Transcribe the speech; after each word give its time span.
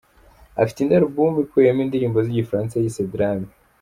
Afite 0.61 0.77
indi 0.81 0.95
album 0.99 1.31
ikubiyeho 1.43 1.79
indirimbo 1.85 2.17
z’Igifaransa 2.25 2.75
yise 2.81 3.01
‘Drame’. 3.13 3.47